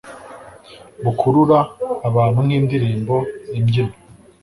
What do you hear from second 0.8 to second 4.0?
bukurura abantu nk'indirimbo, imbyino